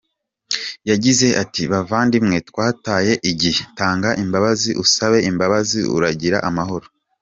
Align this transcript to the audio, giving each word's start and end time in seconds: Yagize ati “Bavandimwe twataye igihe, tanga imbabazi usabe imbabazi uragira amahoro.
Yagize 0.89 1.27
ati 1.43 1.61
“Bavandimwe 1.71 2.37
twataye 2.49 3.13
igihe, 3.31 3.61
tanga 3.79 4.09
imbabazi 4.23 4.69
usabe 4.83 5.17
imbabazi 5.29 5.79
uragira 5.97 6.37
amahoro. 6.49 6.85